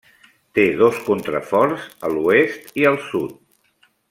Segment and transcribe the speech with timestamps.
[0.59, 3.39] Té dos contraforts a l'oest i al sud.